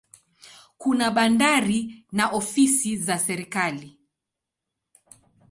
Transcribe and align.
Kuna 0.77 1.11
bandari 1.11 2.05
na 2.11 2.29
ofisi 2.29 2.97
za 2.97 3.17
serikali. 3.19 3.99